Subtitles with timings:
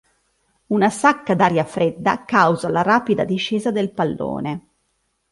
[0.75, 4.55] Una sacca d'aria fredda causa la rapida discesa del pallone.